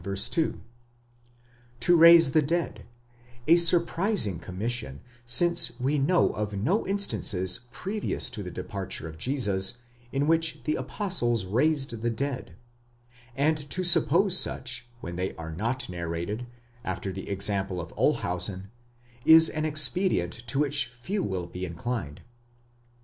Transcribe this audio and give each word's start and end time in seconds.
2), 0.03 0.59
to 1.79 1.95
raise 1.95 2.31
the 2.31 2.41
dead: 2.41 2.87
a 3.47 3.55
surprising 3.55 4.39
commission, 4.39 4.99
since 5.25 5.79
we 5.79 5.99
know 5.99 6.31
of 6.31 6.53
no 6.53 6.87
instances 6.87 7.59
previous 7.71 8.31
to 8.31 8.41
the 8.41 8.49
departure 8.49 9.07
of 9.07 9.19
Jesus, 9.19 9.77
in 10.11 10.25
which 10.25 10.59
the 10.63 10.73
apostles 10.75 11.45
raised 11.45 12.01
the 12.01 12.09
dead; 12.09 12.55
and 13.35 13.69
to 13.69 13.83
suppose 13.83 14.35
such 14.35 14.87
when 15.01 15.17
they 15.17 15.35
are 15.35 15.51
not 15.51 15.87
narrated, 15.87 16.47
after 16.83 17.13
the 17.13 17.29
example 17.29 17.79
of 17.79 17.93
Olshausen, 17.95 18.71
is 19.23 19.49
an 19.49 19.65
expedient 19.65 20.33
to 20.47 20.57
which 20.57 20.87
few 20.87 21.21
will 21.21 21.45
be 21.45 21.63
inclined. 21.63 22.21